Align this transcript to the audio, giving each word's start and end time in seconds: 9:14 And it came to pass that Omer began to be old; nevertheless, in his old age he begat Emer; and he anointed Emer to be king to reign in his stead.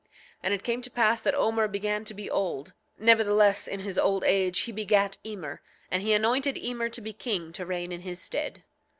9:14 0.03 0.07
And 0.45 0.53
it 0.55 0.63
came 0.63 0.81
to 0.81 0.89
pass 0.89 1.21
that 1.21 1.35
Omer 1.35 1.67
began 1.67 2.03
to 2.05 2.15
be 2.15 2.27
old; 2.27 2.73
nevertheless, 2.97 3.67
in 3.67 3.81
his 3.81 3.99
old 3.99 4.23
age 4.23 4.61
he 4.61 4.71
begat 4.71 5.19
Emer; 5.23 5.61
and 5.91 6.01
he 6.01 6.11
anointed 6.13 6.57
Emer 6.57 6.89
to 6.89 7.01
be 7.01 7.13
king 7.13 7.53
to 7.53 7.67
reign 7.67 7.91
in 7.91 8.01
his 8.01 8.19
stead. 8.19 8.63